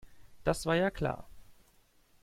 Das 0.45 0.65
war 0.65 0.73
ja 0.75 0.89
klar. 0.89 1.29